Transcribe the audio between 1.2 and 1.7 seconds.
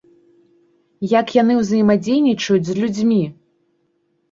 яны